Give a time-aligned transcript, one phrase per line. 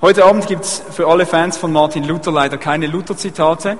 [0.00, 3.78] Heute Abend gibt es für alle Fans von Martin Luther leider keine Luther-Zitate.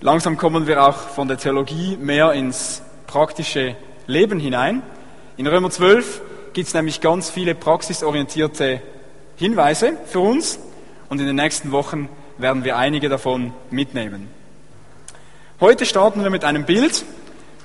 [0.00, 4.82] Langsam kommen wir auch von der Theologie mehr ins praktische Leben hinein.
[5.36, 6.22] In Römer 12
[6.54, 8.80] gibt es nämlich ganz viele praxisorientierte
[9.36, 10.58] Hinweise für uns
[11.10, 12.08] und in den nächsten Wochen
[12.38, 14.30] werden wir einige davon mitnehmen.
[15.60, 17.04] Heute starten wir mit einem Bild,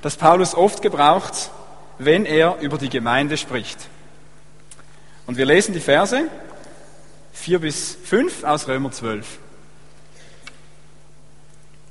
[0.02, 1.52] das Paulus oft gebraucht,
[1.98, 3.88] wenn er über die Gemeinde spricht.
[5.26, 6.28] Und wir lesen die Verse
[7.38, 9.38] 4 bis 5 aus Römer 12.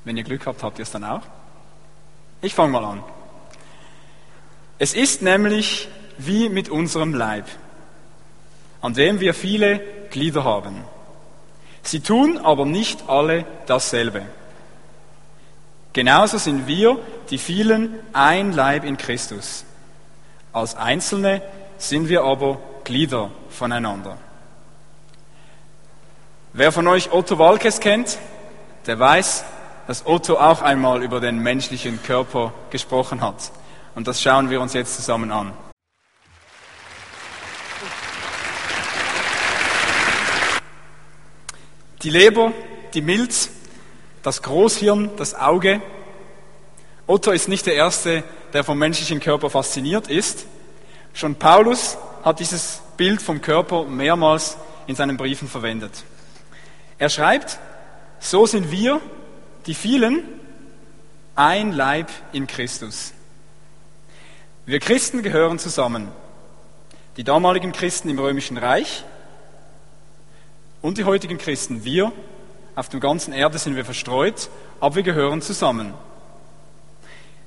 [0.04, 1.24] Wenn ihr Glück habt, habt ihr es dann auch.
[2.42, 3.04] Ich fange mal an.
[4.78, 7.46] Es ist nämlich wie mit unserem Leib,
[8.82, 9.80] an dem wir viele
[10.12, 10.84] Glieder haben.
[11.82, 14.24] Sie tun aber nicht alle dasselbe.
[15.94, 19.64] Genauso sind wir, die vielen, ein Leib in Christus.
[20.52, 21.42] Als Einzelne
[21.78, 24.18] sind wir aber Glieder voneinander.
[26.58, 28.18] Wer von euch Otto Walkes kennt,
[28.88, 29.46] der weiß,
[29.86, 33.52] dass Otto auch einmal über den menschlichen Körper gesprochen hat.
[33.94, 35.54] Und das schauen wir uns jetzt zusammen an.
[42.02, 42.52] Die Leber,
[42.96, 43.52] die Milz,
[44.24, 45.80] das Großhirn, das Auge.
[47.06, 50.48] Otto ist nicht der Erste, der vom menschlichen Körper fasziniert ist.
[51.14, 56.04] Schon Paulus hat dieses Bild vom Körper mehrmals in seinen Briefen verwendet.
[57.00, 57.60] Er schreibt,
[58.20, 59.02] so sind wir,
[59.68, 60.24] die vielen,
[61.36, 63.14] ein Leib in Christus.
[64.66, 66.10] Wir Christen gehören zusammen.
[67.18, 69.04] Die damaligen Christen im römischen Reich
[70.82, 71.84] und die heutigen Christen.
[71.84, 72.12] Wir
[72.76, 74.50] auf dem ganzen Erde sind wir verstreut,
[74.80, 75.94] aber wir gehören zusammen.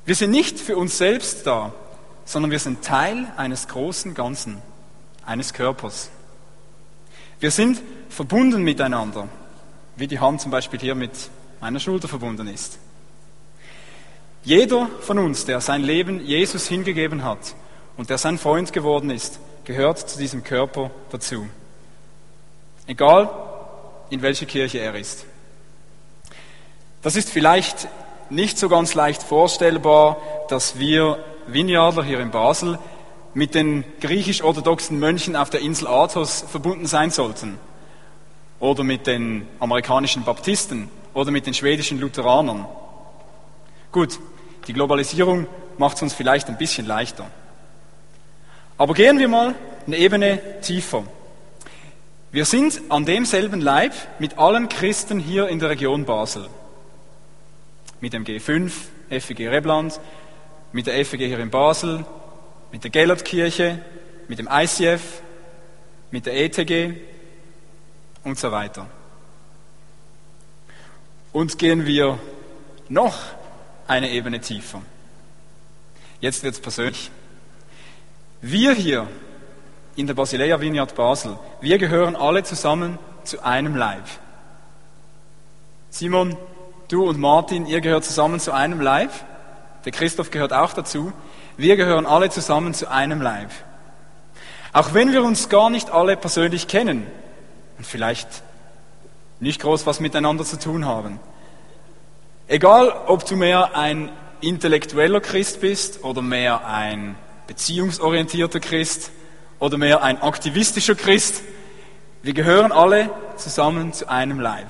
[0.05, 1.73] Wir sind nicht für uns selbst da,
[2.25, 4.63] sondern wir sind Teil eines großen Ganzen,
[5.25, 6.11] eines Körpers.
[7.39, 9.29] Wir sind verbunden miteinander
[10.01, 11.13] wie die Hand zum Beispiel hier mit
[11.61, 12.79] meiner Schulter verbunden ist.
[14.43, 17.55] Jeder von uns, der sein Leben Jesus hingegeben hat
[17.99, 21.47] und der sein Freund geworden ist, gehört zu diesem Körper dazu.
[22.87, 23.29] Egal,
[24.09, 25.27] in welcher Kirche er ist.
[27.03, 27.87] Das ist vielleicht
[28.31, 30.17] nicht so ganz leicht vorstellbar,
[30.49, 32.79] dass wir Vineyardler hier in Basel
[33.35, 37.59] mit den griechisch-orthodoxen Mönchen auf der Insel Athos verbunden sein sollten
[38.61, 42.67] oder mit den amerikanischen Baptisten oder mit den schwedischen Lutheranern.
[43.91, 44.21] Gut,
[44.69, 45.47] die Globalisierung
[45.79, 47.27] macht es uns vielleicht ein bisschen leichter.
[48.79, 49.55] Aber gehen wir mal
[49.87, 51.05] eine Ebene tiefer.
[52.31, 56.47] Wir sind an demselben Leib mit allen Christen hier in der Region Basel.
[58.01, 58.71] Mit dem G5,
[59.11, 59.99] FEG Rebland,
[60.73, 62.05] mit der FEG hier in Basel,
[62.71, 63.81] mit der Gellertkirche,
[64.29, 65.03] mit dem ICF,
[66.13, 66.95] mit der ETG,
[68.25, 68.87] und so weiter.
[71.33, 72.19] Und gehen wir
[72.89, 73.17] noch
[73.87, 74.83] eine Ebene tiefer.
[76.21, 77.11] Jetzt wird es persönlich.
[78.43, 79.07] Wir hier
[79.97, 84.05] in der Basilea Vineyard Basel, wir gehören alle zusammen zu einem Leib.
[85.91, 86.37] Simon,
[86.89, 89.11] du und Martin, ihr gehört zusammen zu einem Leib.
[89.85, 91.13] Der Christoph gehört auch dazu.
[91.57, 93.51] Wir gehören alle zusammen zu einem Leib.
[94.73, 97.07] Auch wenn wir uns gar nicht alle persönlich kennen,
[97.81, 98.43] und vielleicht
[99.41, 101.19] nicht groß was miteinander zu tun haben.
[102.47, 109.13] Egal, ob du mehr ein intellektueller Christ bist oder mehr ein beziehungsorientierter Christ
[109.61, 111.41] oder mehr ein aktivistischer Christ,
[112.23, 113.09] wir gehören alle
[113.39, 114.69] zusammen zu einem Leib.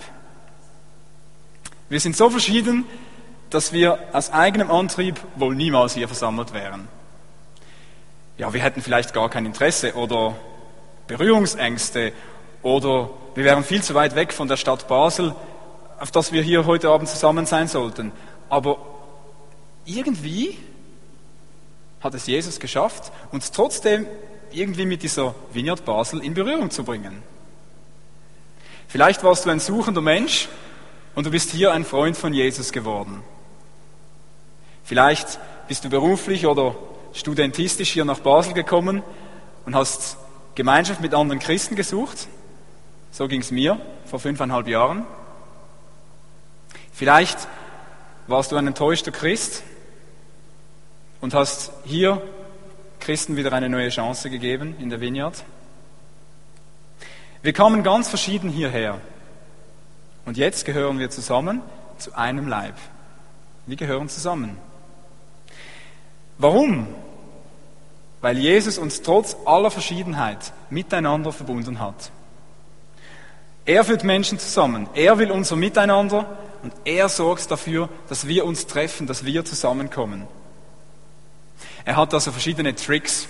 [1.88, 2.84] Wir sind so verschieden,
[3.50, 6.86] dass wir aus eigenem Antrieb wohl niemals hier versammelt wären.
[8.38, 10.36] Ja, wir hätten vielleicht gar kein Interesse oder
[11.08, 12.12] Berührungsängste
[12.62, 15.34] oder wir wären viel zu weit weg von der Stadt Basel,
[15.98, 18.12] auf das wir hier heute Abend zusammen sein sollten.
[18.48, 18.78] Aber
[19.84, 20.58] irgendwie
[22.00, 24.06] hat es Jesus geschafft, uns trotzdem
[24.50, 27.22] irgendwie mit dieser Vineyard Basel in Berührung zu bringen.
[28.88, 30.48] Vielleicht warst du ein suchender Mensch
[31.14, 33.22] und du bist hier ein Freund von Jesus geworden.
[34.82, 35.38] Vielleicht
[35.68, 36.74] bist du beruflich oder
[37.12, 39.02] studentistisch hier nach Basel gekommen
[39.66, 40.16] und hast
[40.56, 42.26] Gemeinschaft mit anderen Christen gesucht
[43.10, 45.04] so ging es mir vor fünfeinhalb Jahren.
[46.92, 47.48] Vielleicht
[48.26, 49.62] warst du ein enttäuschter Christ
[51.20, 52.22] und hast hier
[53.00, 55.44] Christen wieder eine neue Chance gegeben in der Vineyard.
[57.42, 59.00] Wir kamen ganz verschieden hierher.
[60.26, 61.62] Und jetzt gehören wir zusammen
[61.98, 62.74] zu einem Leib.
[63.66, 64.58] Wir gehören zusammen.
[66.38, 66.86] Warum?
[68.20, 72.10] Weil Jesus uns trotz aller Verschiedenheit miteinander verbunden hat.
[73.70, 74.88] Er führt Menschen zusammen.
[74.94, 76.26] Er will unser Miteinander
[76.64, 80.26] und er sorgt dafür, dass wir uns treffen, dass wir zusammenkommen.
[81.84, 83.28] Er hat also verschiedene Tricks.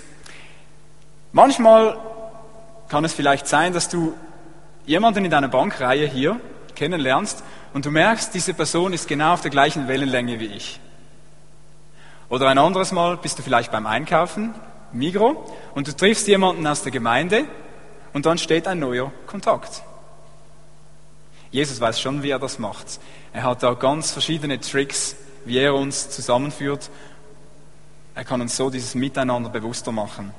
[1.31, 1.95] Manchmal
[2.89, 4.15] kann es vielleicht sein, dass du
[4.87, 6.41] jemanden in deiner Bankreihe hier
[6.73, 7.43] kennenlernst
[7.75, 10.79] und du merkst, diese Person ist genau auf der gleichen Wellenlänge wie ich.
[12.29, 14.55] Oder ein anderes Mal bist du vielleicht beim Einkaufen,
[14.91, 15.45] Migro,
[15.75, 17.45] und du triffst jemanden aus der Gemeinde
[18.11, 19.83] und dann steht ein neuer Kontakt.
[21.51, 22.99] Jesus weiß schon, wie er das macht.
[23.33, 26.89] Er hat da ganz verschiedene Tricks, wie er uns zusammenführt.
[28.15, 30.33] Er kann uns so dieses Miteinander bewusster machen.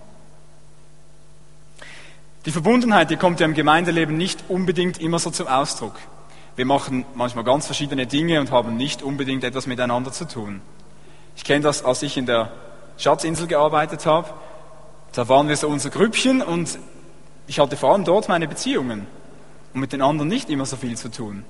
[2.46, 5.94] Die Verbundenheit, die kommt ja im Gemeindeleben nicht unbedingt immer so zum Ausdruck.
[6.56, 10.60] Wir machen manchmal ganz verschiedene Dinge und haben nicht unbedingt etwas miteinander zu tun.
[11.36, 12.50] Ich kenne das, als ich in der
[12.98, 14.28] Schatzinsel gearbeitet habe.
[15.12, 16.78] Da waren wir so unser Grüppchen und
[17.46, 19.06] ich hatte vor allem dort meine Beziehungen
[19.74, 21.44] und mit den anderen nicht immer so viel zu tun.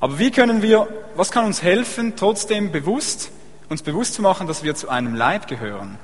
[0.00, 3.30] Aber wie können wir, was kann uns helfen, trotzdem bewusst,
[3.68, 5.98] uns bewusst zu machen, dass wir zu einem Leib gehören?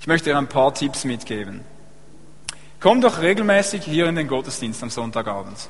[0.00, 1.60] Ich möchte dir ein paar Tipps mitgeben.
[2.80, 5.68] Komm doch regelmäßig hier in den Gottesdienst am Sonntagabend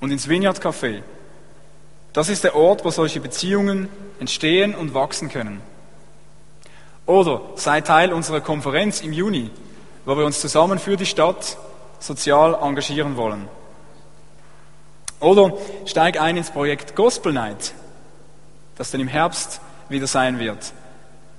[0.00, 1.02] und ins Vineyard Café.
[2.12, 3.88] Das ist der Ort, wo solche Beziehungen
[4.18, 5.62] entstehen und wachsen können.
[7.06, 9.50] Oder sei Teil unserer Konferenz im Juni,
[10.04, 11.56] wo wir uns zusammen für die Stadt
[11.98, 13.48] sozial engagieren wollen.
[15.20, 15.52] Oder
[15.86, 17.74] steig ein ins Projekt Gospel Night,
[18.76, 20.72] das dann im Herbst wieder sein wird.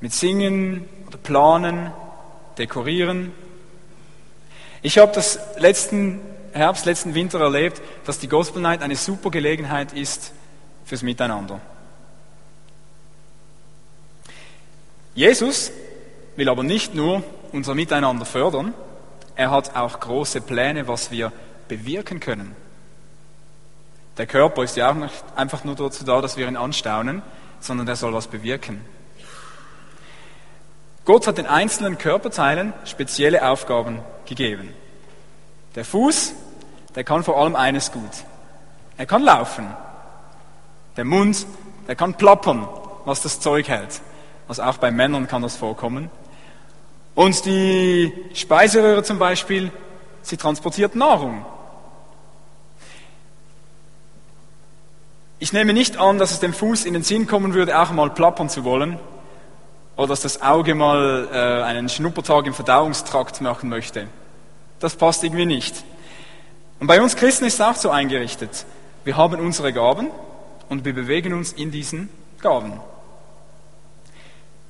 [0.02, 1.92] Mit Singen oder Planen,
[2.58, 3.34] Dekorieren.
[4.82, 6.22] Ich habe das letzten
[6.54, 10.34] Herbst, letzten Winter erlebt, dass die Gospel Night eine super Gelegenheit ist
[10.86, 11.62] fürs Miteinander.
[15.14, 15.72] Jesus
[16.36, 18.74] will aber nicht nur unser Miteinander fördern,
[19.38, 21.32] er hat auch große Pläne, was wir
[21.68, 22.56] bewirken können.
[24.18, 27.22] Der Körper ist ja auch nicht einfach nur dazu da, dass wir ihn anstaunen,
[27.60, 28.84] sondern er soll was bewirken.
[31.06, 34.74] Gott hat den einzelnen Körperteilen spezielle Aufgaben gegeben.
[35.76, 36.34] Der Fuß,
[36.96, 38.04] der kann vor allem eines gut.
[38.98, 39.68] Er kann laufen.
[40.98, 41.46] Der Mund,
[41.88, 42.68] der kann plappern,
[43.06, 44.02] was das Zeug hält.
[44.48, 46.10] Also auch bei Männern kann das vorkommen.
[47.18, 49.72] Und die Speiseröhre zum Beispiel,
[50.22, 51.44] sie transportiert Nahrung.
[55.40, 58.12] Ich nehme nicht an, dass es dem Fuß in den Sinn kommen würde, auch mal
[58.12, 59.00] plappern zu wollen.
[59.96, 64.06] Oder dass das Auge mal äh, einen Schnuppertag im Verdauungstrakt machen möchte.
[64.80, 65.84] Das passt irgendwie nicht.
[66.80, 68.68] Und bei uns Christen ist es auch so eingerichtet.
[69.06, 70.12] Wir haben unsere Gaben
[70.70, 72.10] und wir bewegen uns in diesen
[72.44, 72.80] Gaben.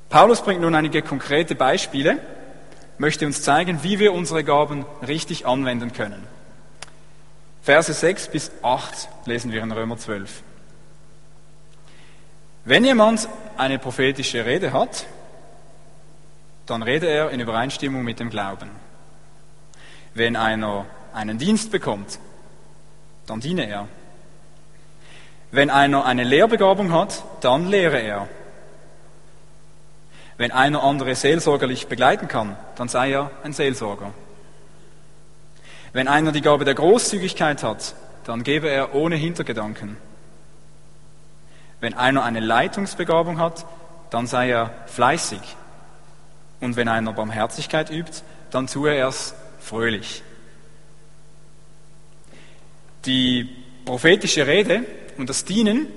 [0.07, 2.21] Paulus bringt nun einige konkrete Beispiele,
[2.97, 6.27] möchte uns zeigen, wie wir unsere Gaben richtig anwenden können.
[7.61, 10.41] Verse 6 bis 8 lesen wir in Römer 12.
[12.65, 13.27] Wenn jemand
[13.57, 15.05] eine prophetische Rede hat,
[16.65, 18.69] dann rede er in Übereinstimmung mit dem Glauben.
[20.13, 22.19] Wenn einer einen Dienst bekommt,
[23.25, 23.87] dann diene er.
[25.51, 28.27] Wenn einer eine Lehrbegabung hat, dann lehre er.
[30.37, 34.13] Wenn einer andere seelsorgerlich begleiten kann, dann sei er ein Seelsorger.
[35.93, 39.97] Wenn einer die Gabe der Großzügigkeit hat, dann gebe er ohne Hintergedanken.
[41.79, 43.65] Wenn einer eine Leitungsbegabung hat,
[44.09, 45.39] dann sei er fleißig.
[46.59, 50.23] Und wenn einer Barmherzigkeit übt, dann tue er es fröhlich.
[53.05, 53.49] Die
[53.85, 54.85] prophetische Rede
[55.17, 55.87] und das Dienen,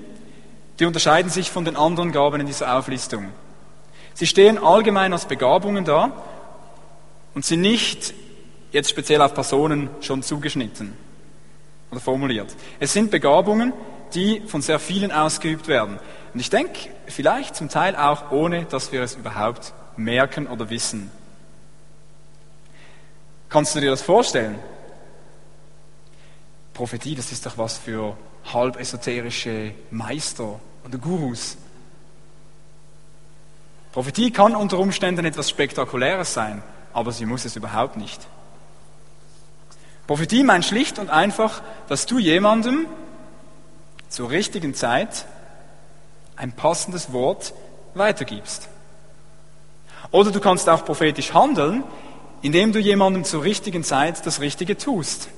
[0.79, 3.31] die unterscheiden sich von den anderen Gaben in dieser Auflistung.
[4.13, 6.11] Sie stehen allgemein als Begabungen da
[7.33, 8.13] und sind nicht
[8.71, 10.95] jetzt speziell auf Personen schon zugeschnitten
[11.91, 12.55] oder formuliert.
[12.79, 13.73] Es sind Begabungen,
[14.13, 15.99] die von sehr vielen ausgeübt werden.
[16.33, 21.11] Und ich denke, vielleicht zum Teil auch ohne, dass wir es überhaupt merken oder wissen.
[23.49, 24.57] Kannst du dir das vorstellen?
[26.73, 28.15] Prophetie, das ist doch was für
[28.53, 31.57] halb esoterische Meister oder Gurus.
[33.91, 38.25] Prophetie kann unter Umständen etwas Spektakuläres sein, aber sie muss es überhaupt nicht.
[40.07, 42.87] Prophetie meint schlicht und einfach, dass du jemandem
[44.09, 45.25] zur richtigen Zeit
[46.35, 47.53] ein passendes Wort
[47.93, 48.67] weitergibst.
[50.11, 51.83] Oder du kannst auch prophetisch handeln,
[52.41, 55.29] indem du jemandem zur richtigen Zeit das Richtige tust.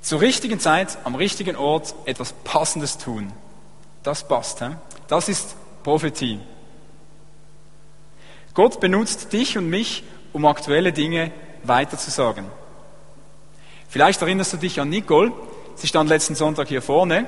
[0.00, 3.32] Zur richtigen Zeit, am richtigen Ort etwas Passendes tun.
[4.02, 4.60] Das passt.
[4.60, 4.70] He?
[5.06, 5.54] Das ist
[5.88, 6.38] Prophetie.
[8.52, 10.04] Gott benutzt dich und mich,
[10.34, 11.30] um aktuelle Dinge
[11.62, 12.44] weiterzusagen.
[13.88, 15.32] Vielleicht erinnerst du dich an Nicole.
[15.76, 17.26] Sie stand letzten Sonntag hier vorne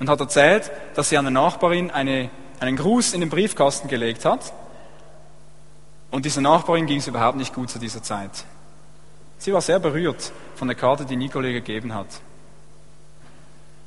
[0.00, 2.28] und hat erzählt, dass sie einer Nachbarin eine,
[2.58, 4.52] einen Gruß in den Briefkasten gelegt hat.
[6.10, 8.32] Und dieser Nachbarin ging es überhaupt nicht gut zu dieser Zeit.
[9.38, 12.08] Sie war sehr berührt von der Karte, die Nicole gegeben hat.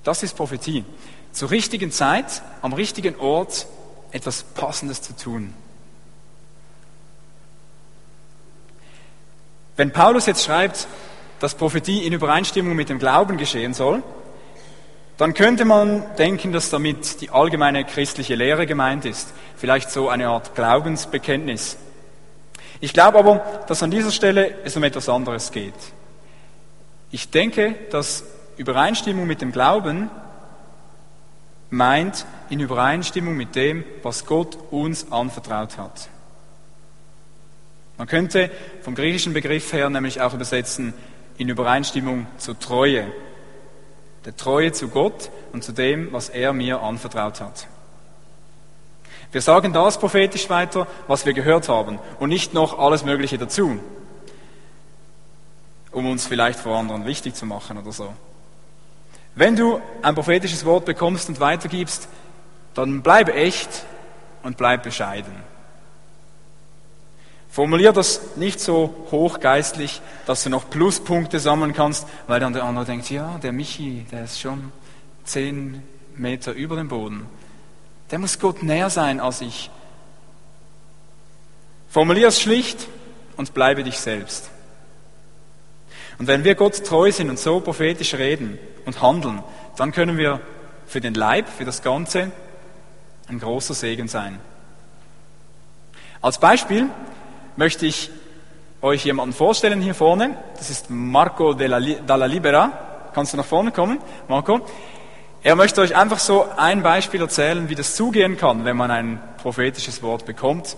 [0.06, 0.86] Das ist Prophetie.
[1.34, 3.68] Zur richtigen Zeit, am richtigen Ort
[4.12, 5.54] etwas Passendes zu tun.
[9.76, 10.88] Wenn Paulus jetzt schreibt,
[11.40, 14.04] dass Prophetie in Übereinstimmung mit dem Glauben geschehen soll,
[15.18, 20.30] dann könnte man denken, dass damit die allgemeine christliche Lehre gemeint ist, vielleicht so eine
[20.30, 21.78] Art Glaubensbekenntnis.
[22.82, 25.74] Ich glaube aber, dass an dieser Stelle es um etwas anderes geht.
[27.12, 28.24] Ich denke, dass
[28.58, 30.10] Übereinstimmung mit dem Glauben
[31.70, 36.10] meint in Übereinstimmung mit dem, was Gott uns anvertraut hat.
[37.98, 38.50] Man könnte
[38.82, 40.94] vom griechischen Begriff her nämlich auch übersetzen
[41.38, 43.12] in Übereinstimmung zur Treue.
[44.26, 47.68] Der Treue zu Gott und zu dem, was er mir anvertraut hat.
[49.32, 53.80] Wir sagen das prophetisch weiter, was wir gehört haben und nicht noch alles Mögliche dazu,
[55.92, 58.14] um uns vielleicht vor anderen wichtig zu machen oder so.
[59.40, 62.10] Wenn du ein prophetisches Wort bekommst und weitergibst,
[62.74, 63.86] dann bleibe echt
[64.44, 65.32] und bleib bescheiden.
[67.50, 72.84] Formulier das nicht so hochgeistlich, dass du noch Pluspunkte sammeln kannst, weil dann der andere
[72.84, 74.74] denkt, ja, der Michi, der ist schon
[75.24, 75.84] zehn
[76.18, 77.26] Meter über dem Boden.
[78.12, 79.72] Der muss Gott näher sein als ich.
[81.88, 82.90] Formulier es schlicht
[83.38, 84.50] und bleibe dich selbst.
[86.20, 89.42] Und wenn wir Gott treu sind und so prophetisch reden und handeln,
[89.78, 90.42] dann können wir
[90.86, 92.32] für den Leib, für das Ganze
[93.28, 94.40] ein großer Segen sein.
[96.22, 96.88] Als Beispiel
[97.56, 98.12] möchte ich
[98.82, 100.38] euch jemanden vorstellen hier vorne.
[100.58, 102.72] Das ist Marco Dalla Libera.
[103.14, 104.60] Kannst du nach vorne kommen, Marco?
[105.42, 109.22] Er möchte euch einfach so ein Beispiel erzählen, wie das zugehen kann, wenn man ein
[109.42, 110.76] prophetisches Wort bekommt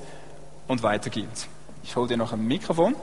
[0.67, 1.47] und weitergibt.
[1.83, 2.95] Ich hole dir noch ein Mikrofon.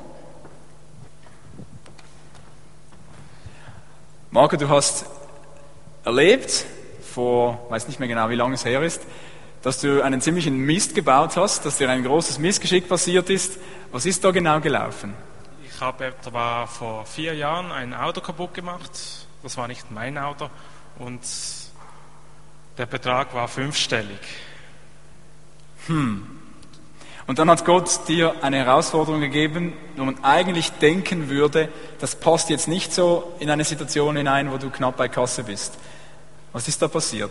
[4.30, 5.06] Marco, du hast
[6.04, 6.66] erlebt,
[7.14, 9.00] vor, weiß nicht mehr genau, wie lange es her ist,
[9.62, 13.58] dass du einen ziemlichen Mist gebaut hast, dass dir ein großes Missgeschick passiert ist.
[13.90, 15.14] Was ist da genau gelaufen?
[15.64, 18.90] Ich habe etwa vor vier Jahren ein Auto kaputt gemacht.
[19.42, 20.50] Das war nicht mein Auto
[20.98, 21.22] und
[22.76, 24.20] der Betrag war fünfstellig.
[25.86, 26.38] Hm.
[27.28, 31.68] Und dann hat Gott dir eine Herausforderung gegeben, wo man eigentlich denken würde,
[31.98, 35.76] das passt jetzt nicht so in eine Situation hinein, wo du knapp bei Kasse bist.
[36.54, 37.30] Was ist da passiert?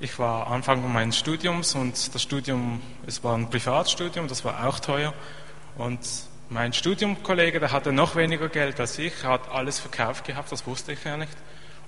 [0.00, 4.80] Ich war Anfang meines Studiums und das Studium, es war ein Privatstudium, das war auch
[4.80, 5.12] teuer.
[5.76, 6.00] Und
[6.48, 10.92] mein Studiumkollege, der hatte noch weniger Geld als ich, hat alles verkauft gehabt, das wusste
[10.92, 11.36] ich ja nicht.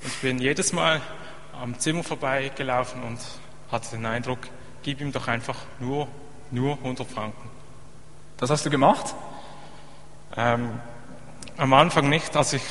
[0.03, 1.01] Und ich bin jedes Mal
[1.59, 3.19] am Zimmer vorbeigelaufen und
[3.73, 4.41] hatte den Eindruck,
[4.83, 6.07] gib ihm doch einfach nur
[6.51, 7.51] nur 100 Franken.
[8.37, 9.15] Das hast du gemacht?
[10.37, 10.81] Ähm,
[11.57, 12.63] am Anfang nicht, also ich,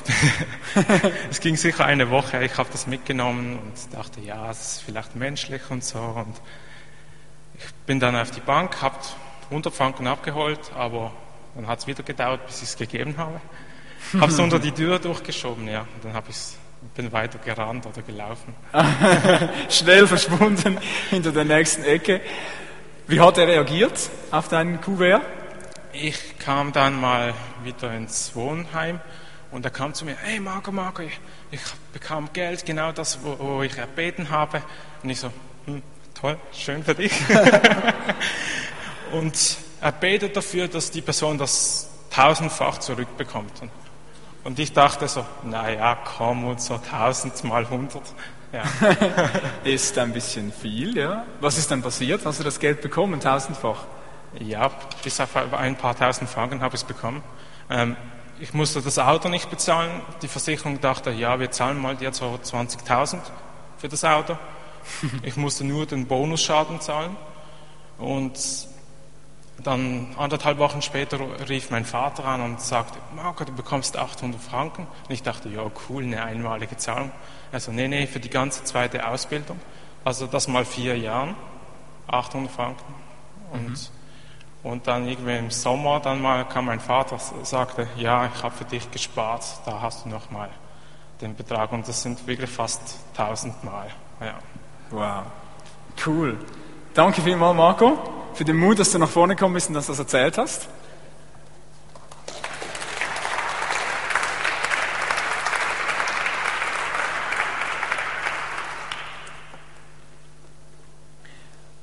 [1.31, 5.15] es ging sicher eine Woche, ich habe das mitgenommen und dachte, ja, es ist vielleicht
[5.15, 5.99] menschlich und so.
[5.99, 6.35] Und
[7.57, 8.97] ich bin dann auf die Bank, habe
[9.49, 11.11] 100 Franken abgeholt, aber
[11.55, 13.41] dann hat es wieder gedauert, bis ich es gegeben habe.
[14.19, 16.37] Habe es unter die Tür durchgeschoben, ja, und dann habe ich
[16.93, 18.53] bin weiter gerannt oder gelaufen.
[19.69, 20.77] Schnell verschwunden
[21.09, 22.21] hinter der nächsten Ecke.
[23.07, 25.21] Wie hat er reagiert auf deinen Kuvert?
[25.93, 28.99] Ich kam dann mal wieder ins Wohnheim
[29.51, 31.61] und er kam zu mir, hey Marco, Marco, ich,
[31.93, 34.63] bekam Geld, genau das, wo, wo, ich erbeten habe.
[35.03, 35.31] Und ich so,
[35.65, 35.83] hm,
[36.19, 37.13] toll, schön für dich.
[39.11, 43.53] und er betet dafür, dass die Person das tausendfach zurückbekommt.
[44.43, 48.01] Und, ich dachte so, naja, komm und so tausend mal hundert.
[48.55, 48.63] Ja.
[49.65, 51.25] ist ein bisschen viel, ja.
[51.41, 52.25] Was ist dann passiert?
[52.25, 53.83] Hast du das Geld bekommen, tausendfach?
[54.39, 54.71] Ja,
[55.03, 57.21] bis auf ein paar tausend Franken habe ich es bekommen.
[57.69, 57.97] Ähm,
[58.39, 60.01] ich musste das Auto nicht bezahlen.
[60.21, 63.19] Die Versicherung dachte, ja, wir zahlen mal jetzt so 20.000
[63.77, 64.37] für das Auto.
[65.23, 67.17] Ich musste nur den Bonusschaden zahlen.
[67.97, 68.39] Und
[69.63, 71.19] dann anderthalb Wochen später
[71.49, 74.83] rief mein Vater an und sagte, Marco, du bekommst 800 Franken.
[74.83, 77.11] Und ich dachte, ja, cool, eine einmalige Zahlung.
[77.55, 79.57] Also, nee, nee, für die ganze zweite Ausbildung.
[80.03, 81.37] Also das mal vier Jahren,
[82.05, 82.93] 800 Franken.
[83.53, 84.69] Und, mhm.
[84.69, 88.53] und dann irgendwie im Sommer dann mal kam mein Vater und sagte, ja, ich habe
[88.53, 90.49] für dich gespart, da hast du noch mal
[91.21, 91.71] den Betrag.
[91.71, 92.81] Und das sind wirklich fast
[93.17, 93.87] 1000 Mal.
[94.19, 94.33] Ja.
[94.89, 95.23] Wow,
[96.05, 96.37] cool.
[96.93, 97.97] Danke vielmals, Marco,
[98.33, 100.67] für den Mut, dass du nach vorne gekommen bist und dass du das erzählt hast.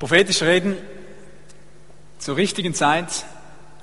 [0.02, 0.76] Prophetisch reden,
[2.18, 3.24] zur richtigen Zeit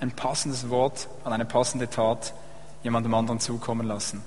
[0.01, 2.33] ein passendes Wort an eine passende Tat
[2.83, 4.21] jemandem anderen zukommen lassen.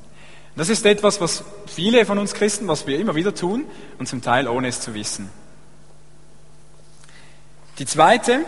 [0.56, 3.66] Das ist etwas, was viele von uns Christen, was wir immer wieder tun
[3.98, 5.28] und zum Teil ohne es zu wissen.
[7.78, 8.40] Die zweite,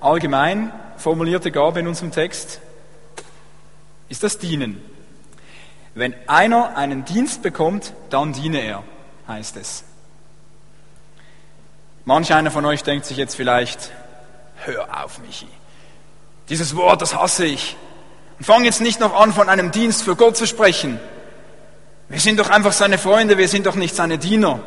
[0.00, 2.60] allgemein formulierte Gabe in unserem Text
[4.08, 4.82] ist das Dienen.
[5.94, 8.82] Wenn einer einen Dienst bekommt, dann diene er,
[9.28, 9.84] heißt es.
[12.08, 13.90] Manch einer von euch denkt sich jetzt vielleicht,
[14.64, 15.46] hör auf, Michi.
[16.48, 17.76] Dieses Wort, das hasse ich.
[18.38, 20.98] Und fang jetzt nicht noch an, von einem Dienst für Gott zu sprechen.
[22.08, 24.58] Wir sind doch einfach seine Freunde, wir sind doch nicht seine Diener.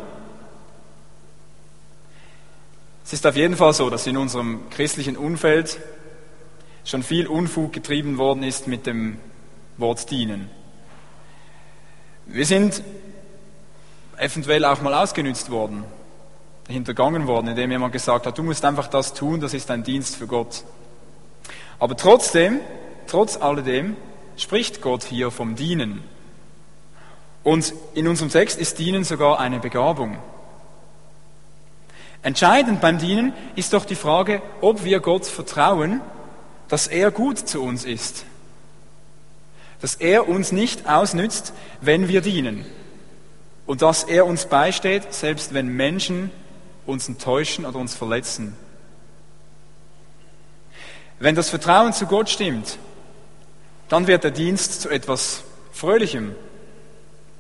[3.04, 5.80] Es ist auf jeden Fall so, dass in unserem christlichen Umfeld
[6.86, 9.18] schon viel Unfug getrieben worden ist mit dem
[9.78, 10.48] Wort dienen.
[12.28, 12.84] Wir sind
[14.18, 15.86] eventuell auch mal ausgenützt worden,
[16.68, 20.16] hintergangen worden, indem jemand gesagt hat, du musst einfach das tun, das ist ein Dienst
[20.16, 20.64] für Gott.
[21.80, 22.60] Aber trotzdem,
[23.08, 23.96] trotz alledem,
[24.38, 26.04] spricht Gott hier vom Dienen.
[27.44, 30.18] Und in unserem Text ist Dienen sogar eine Begabung.
[32.24, 36.02] Entscheidend beim Dienen ist doch die Frage, ob wir Gott vertrauen,
[36.68, 38.26] dass er gut zu uns ist.
[39.82, 42.66] Dass er uns nicht ausnützt, wenn wir dienen.
[43.66, 46.30] Und dass er uns beisteht, selbst wenn Menschen
[46.92, 48.56] uns enttäuschen oder uns verletzen.
[51.20, 52.78] Wenn das Vertrauen zu Gott stimmt,
[53.90, 56.36] dann wird der Dienst zu etwas Fröhlichem,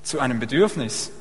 [0.03, 1.12] zu einem Bedürfnis.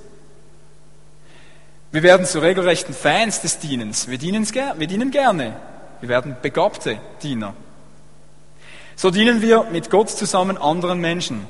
[1.92, 4.08] Wir werden zu regelrechten Fans des Dienens.
[4.08, 5.56] Wir dienen, wir dienen gerne.
[6.00, 7.54] Wir werden begabte Diener.
[8.94, 11.46] So dienen wir mit Gott zusammen anderen Menschen.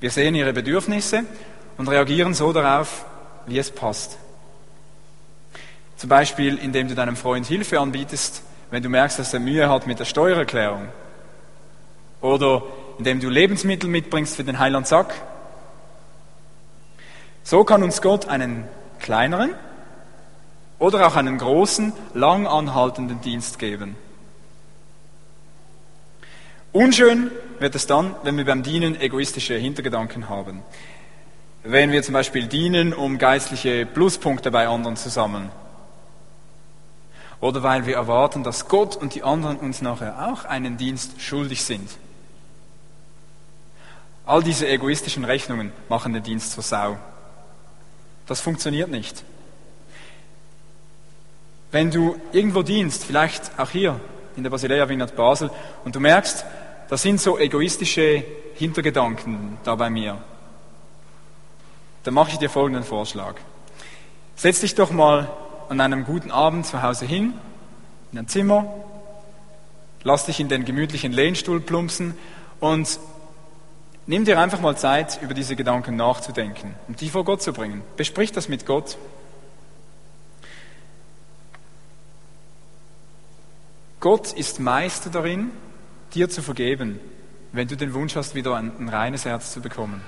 [0.00, 1.24] Wir sehen ihre Bedürfnisse
[1.76, 3.06] und reagieren so darauf,
[3.46, 4.18] wie es passt.
[6.00, 9.86] Zum Beispiel, indem du deinem Freund Hilfe anbietest, wenn du merkst, dass er Mühe hat
[9.86, 10.88] mit der Steuererklärung.
[12.22, 12.62] Oder
[12.96, 15.12] indem du Lebensmittel mitbringst für den Heiland Sack.
[17.42, 18.66] So kann uns Gott einen
[18.98, 19.50] kleineren
[20.78, 23.94] oder auch einen großen, lang anhaltenden Dienst geben.
[26.72, 30.62] Unschön wird es dann, wenn wir beim Dienen egoistische Hintergedanken haben.
[31.62, 35.50] Wenn wir zum Beispiel dienen, um geistliche Pluspunkte bei anderen zu sammeln.
[37.40, 41.64] Oder weil wir erwarten, dass Gott und die anderen uns nachher auch einen Dienst schuldig
[41.64, 41.90] sind.
[44.26, 46.98] All diese egoistischen Rechnungen machen den Dienst zur Sau.
[48.26, 49.24] Das funktioniert nicht.
[51.72, 53.98] Wenn du irgendwo dienst, vielleicht auch hier
[54.36, 55.50] in der Basilea Wiener Basel,
[55.84, 56.44] und du merkst,
[56.88, 58.24] da sind so egoistische
[58.54, 60.18] Hintergedanken da bei mir,
[62.04, 63.34] dann mache ich dir folgenden Vorschlag.
[64.36, 65.30] Setz dich doch mal
[65.70, 67.32] an einem guten Abend zu Hause hin,
[68.12, 68.66] in ein Zimmer,
[70.02, 72.14] lass dich in den gemütlichen Lehnstuhl plumpsen
[72.60, 72.98] und
[74.10, 77.82] Nimm dir einfach mal Zeit, über diese Gedanken nachzudenken und die vor Gott zu bringen.
[77.96, 78.98] Besprich das mit Gott.
[84.00, 85.52] Gott ist Meister darin,
[86.12, 86.98] dir zu vergeben,
[87.52, 90.02] wenn du den Wunsch hast, wieder ein, ein reines Herz zu bekommen.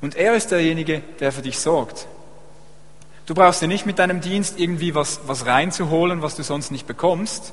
[0.00, 2.06] Und er ist derjenige, der für dich sorgt.
[3.26, 6.86] Du brauchst dir nicht mit deinem Dienst irgendwie was, was reinzuholen, was du sonst nicht
[6.86, 7.52] bekommst.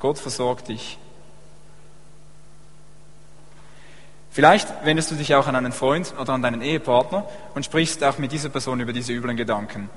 [0.00, 0.98] Gott versorgt dich.
[4.32, 8.18] Vielleicht wendest du dich auch an einen Freund oder an deinen Ehepartner und sprichst auch
[8.18, 9.88] mit dieser Person über diese üblen Gedanken.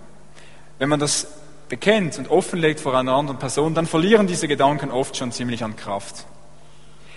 [0.77, 1.25] Wenn man das
[1.67, 5.75] bekennt und offenlegt vor einer anderen Person, dann verlieren diese Gedanken oft schon ziemlich an
[5.75, 6.25] Kraft.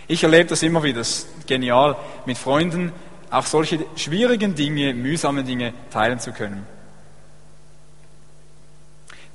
[0.09, 2.93] Ich erlebe das immer wieder, das ist genial, mit Freunden
[3.31, 6.67] auch solche schwierigen Dinge, mühsame Dinge teilen zu können.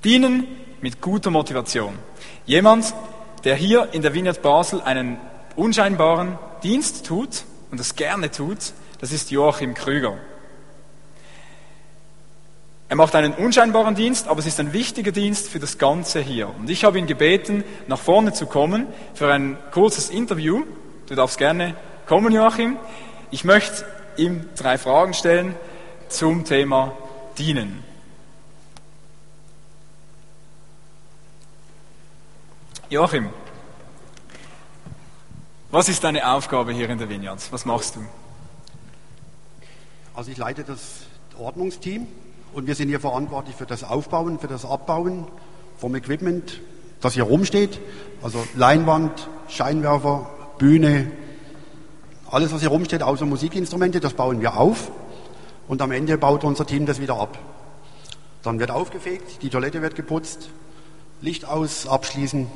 [0.06, 0.48] Dienen
[0.82, 1.98] mit guter Motivation.
[2.46, 2.94] Jemand,
[3.44, 5.18] der hier in der Vineyard Basel einen
[5.56, 8.60] unscheinbaren Dienst tut, und das gerne tut,
[9.02, 10.18] das ist Joachim Krüger.
[12.88, 16.54] Er macht einen unscheinbaren Dienst, aber es ist ein wichtiger Dienst für das Ganze hier.
[16.56, 20.66] Und ich habe ihn gebeten, nach vorne zu kommen für ein kurzes Interview.
[21.08, 22.78] Du darfst gerne kommen, Joachim.
[23.32, 23.86] Ich möchte
[24.18, 25.56] ihm drei Fragen stellen
[26.10, 26.96] zum Thema
[27.40, 27.95] Dienen.
[32.88, 33.30] Joachim,
[35.72, 37.42] was ist deine Aufgabe hier in der Vineyard?
[37.52, 38.02] Was machst du?
[40.14, 41.00] Also ich leite das
[41.36, 42.06] Ordnungsteam
[42.54, 45.28] und wir sind hier verantwortlich für das Aufbauen, für das Abbauen
[45.80, 46.62] vom Equipment,
[47.02, 47.80] das hier rumsteht.
[48.22, 51.12] Also Leinwand, Scheinwerfer, Bühne,
[52.30, 54.92] alles was hier rumsteht, außer Musikinstrumente, das bauen wir auf
[55.68, 57.40] und am Ende baut unser Team das wieder ab.
[58.44, 60.52] Dann wird aufgefegt, die Toilette wird geputzt,
[61.22, 62.48] Licht aus, abschließen.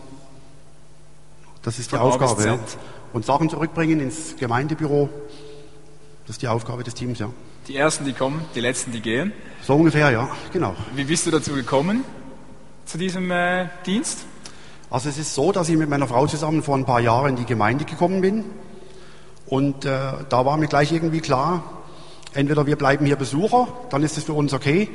[1.69, 2.43] Das ist die Aufgabe.
[2.43, 2.57] Ja.
[3.13, 5.07] Und Sachen zurückbringen ins Gemeindebüro.
[6.25, 7.29] Das ist die Aufgabe des Teams, ja.
[7.67, 9.33] Die ersten, die kommen, die letzten, die gehen.
[9.61, 10.75] So ungefähr, ja, genau.
[10.95, 12.03] Wie bist du dazu gekommen,
[12.85, 14.25] zu diesem äh, Dienst?
[14.89, 17.35] Also es ist so, dass ich mit meiner Frau zusammen vor ein paar Jahren in
[17.35, 18.45] die Gemeinde gekommen bin.
[19.45, 19.89] Und äh,
[20.27, 21.61] da war mir gleich irgendwie klar,
[22.33, 24.89] entweder wir bleiben hier Besucher, dann ist es für uns okay.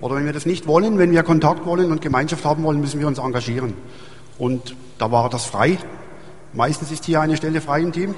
[0.00, 2.98] Oder wenn wir das nicht wollen, wenn wir Kontakt wollen und Gemeinschaft haben wollen, müssen
[2.98, 3.74] wir uns engagieren.
[4.38, 5.78] Und da war das frei.
[6.56, 8.14] Meistens ist hier eine Stelle frei im Team.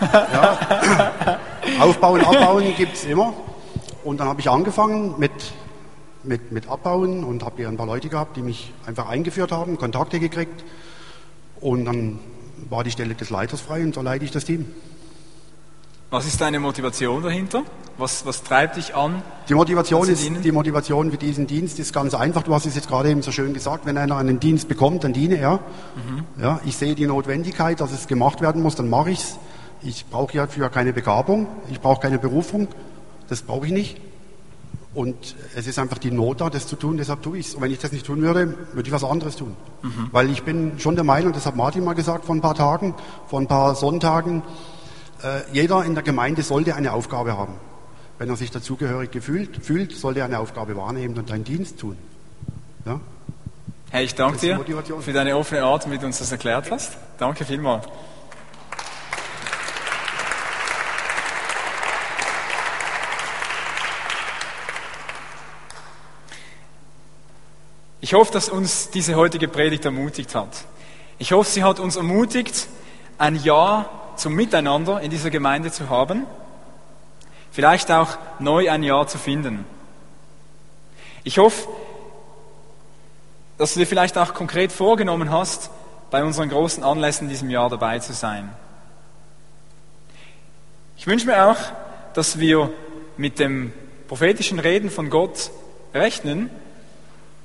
[0.00, 1.38] Ja.
[1.78, 3.34] Aufbauen, abbauen gibt's immer.
[4.02, 5.30] Und dann habe ich angefangen mit,
[6.22, 9.76] mit, mit Abbauen und habe hier ein paar Leute gehabt, die mich einfach eingeführt haben,
[9.76, 10.64] Kontakte gekriegt.
[11.60, 12.18] Und dann
[12.70, 14.72] war die Stelle des Leiters frei und so leite ich das Team.
[16.12, 17.62] Was ist deine Motivation dahinter?
[17.96, 19.22] Was, was treibt dich an?
[19.48, 20.42] Die Motivation, ist, dienen?
[20.42, 22.42] die Motivation für diesen Dienst ist ganz einfach.
[22.42, 23.86] Du hast es jetzt gerade eben so schön gesagt.
[23.86, 25.60] Wenn einer einen Dienst bekommt, dann diene er.
[26.38, 29.38] Ja, ich sehe die Notwendigkeit, dass es gemacht werden muss, dann mache ich es.
[29.80, 32.68] Ich brauche hierfür keine Begabung, ich brauche keine Berufung.
[33.30, 33.98] Das brauche ich nicht.
[34.92, 35.16] Und
[35.56, 37.54] es ist einfach die Not da, das zu tun, deshalb tue ich es.
[37.54, 39.56] Und wenn ich das nicht tun würde, würde ich was anderes tun.
[40.12, 42.94] Weil ich bin schon der Meinung, das hat Martin mal gesagt vor ein paar Tagen,
[43.28, 44.42] vor ein paar Sonntagen,
[45.52, 47.54] jeder in der Gemeinde sollte eine Aufgabe haben.
[48.18, 51.96] Wenn er sich dazugehörig gefühlt, fühlt, sollte er eine Aufgabe wahrnehmen und einen Dienst tun.
[52.84, 53.00] Ja?
[53.90, 54.60] Hey, ich danke dir
[55.00, 56.96] für deine offene Art, du uns das erklärt hast.
[57.18, 57.86] Danke vielmals.
[68.00, 70.64] Ich hoffe, dass uns diese heutige Predigt ermutigt hat.
[71.18, 72.66] Ich hoffe, sie hat uns ermutigt,
[73.16, 76.26] ein Ja zum Miteinander in dieser Gemeinde zu haben.
[77.50, 79.64] Vielleicht auch neu ein Ja zu finden.
[81.24, 81.68] Ich hoffe,
[83.58, 85.70] dass du dir vielleicht auch konkret vorgenommen hast,
[86.10, 88.50] bei unseren großen Anlässen in diesem Jahr dabei zu sein.
[90.96, 91.56] Ich wünsche mir auch,
[92.14, 92.70] dass wir
[93.16, 93.72] mit dem
[94.08, 95.50] prophetischen Reden von Gott
[95.94, 96.50] rechnen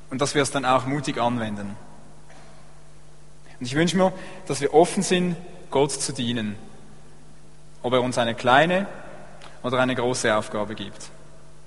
[0.10, 1.75] und dass wir es dann auch mutig anwenden.
[3.60, 4.13] Und ich wünsche mir,
[4.47, 5.36] dass wir offen sind,
[5.69, 6.56] Gott zu dienen,
[7.84, 8.88] ob er uns eine kleine
[9.63, 11.10] oder eine große Aufgabe gibt.